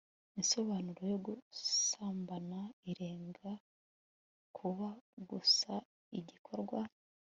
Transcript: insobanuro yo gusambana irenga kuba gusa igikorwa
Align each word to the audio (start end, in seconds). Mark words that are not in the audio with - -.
insobanuro 0.39 1.01
yo 1.11 1.19
gusambana 1.25 2.59
irenga 2.91 3.51
kuba 4.57 4.87
gusa 5.29 5.73
igikorwa 6.19 6.79